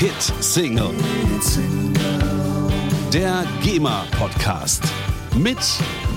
[0.00, 0.94] Hit Single.
[3.12, 4.82] Der GEMA Podcast
[5.36, 5.58] mit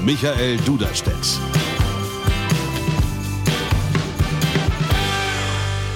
[0.06, 1.14] Michael Duderstedt.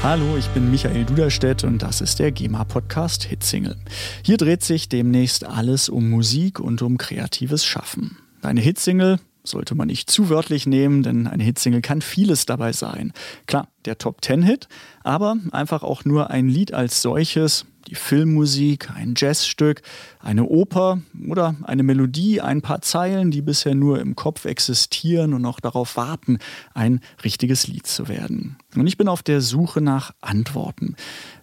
[0.03, 3.77] Hallo, ich bin Michael Duderstedt und das ist der GEMA-Podcast Hitsingle.
[4.21, 8.17] Hier dreht sich demnächst alles um Musik und um kreatives Schaffen.
[8.41, 9.17] Eine Hitsingle
[9.47, 13.13] sollte man nicht zu wörtlich nehmen, denn eine Hitsingle kann vieles dabei sein.
[13.45, 14.67] Klar, der Top-Ten-Hit,
[15.03, 19.81] aber einfach auch nur ein Lied als solches, die Filmmusik, ein Jazzstück,
[20.19, 25.41] eine Oper oder eine Melodie, ein paar Zeilen, die bisher nur im Kopf existieren und
[25.41, 26.39] noch darauf warten,
[26.73, 28.57] ein richtiges Lied zu werden.
[28.75, 30.95] Und ich bin auf der Suche nach Antworten.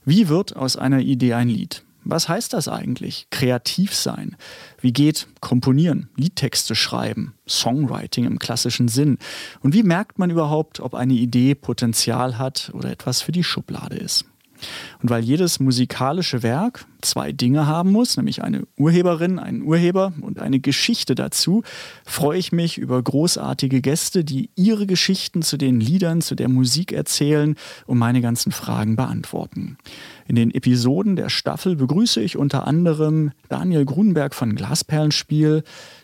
[0.05, 1.83] Wie wird aus einer Idee ein Lied?
[2.05, 3.27] Was heißt das eigentlich?
[3.31, 4.37] Kreativ sein.
[4.81, 9.19] Wie geht Komponieren, Liedtexte schreiben, Songwriting im klassischen Sinn?
[9.61, 13.97] Und wie merkt man überhaupt, ob eine Idee Potenzial hat oder etwas für die Schublade
[13.97, 14.27] ist?
[15.03, 20.39] Und weil jedes musikalische Werk zwei Dinge haben muss, nämlich eine Urheberin, einen Urheber und
[20.39, 21.63] eine Geschichte dazu,
[22.05, 26.93] freue ich mich über großartige Gäste, die ihre Geschichten zu den Liedern, zu der Musik
[26.93, 29.77] erzählen und meine ganzen Fragen beantworten.
[30.27, 35.63] In den Episoden der Staffel begrüße ich unter anderem Daniel Grunberg von Glasperlenspiel,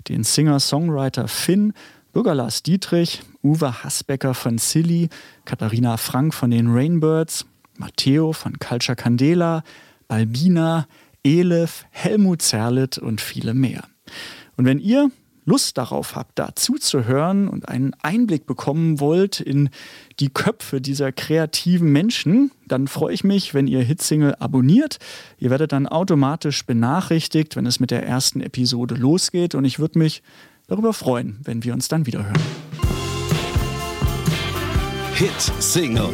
[0.09, 1.73] den Singer-Songwriter Finn,
[2.13, 5.09] Bürger Lars Dietrich, Uwe Hasbecker von Silly,
[5.45, 7.47] Katharina Frank von den Rainbirds,
[7.81, 9.65] Matteo von Culture Candela,
[10.07, 10.87] Balbina,
[11.25, 13.85] Elif, Helmut Zerlett und viele mehr.
[14.57, 15.11] Und wenn ihr
[15.47, 19.71] Lust darauf habt, da zuzuhören und einen Einblick bekommen wollt in
[20.21, 24.99] die Köpfe dieser kreativen Menschen, dann freue ich mich, wenn ihr Hitsingle abonniert.
[25.39, 29.99] Ihr werdet dann automatisch benachrichtigt, wenn es mit der ersten Episode losgeht und ich würde
[29.99, 30.23] mich
[30.69, 32.39] darüber freuen, wenn wir uns dann wiederhören.
[35.15, 36.11] Hit Single.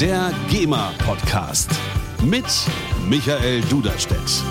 [0.00, 1.70] Der GEMA Podcast
[2.22, 2.44] mit
[3.08, 4.44] Michael Duderstedt.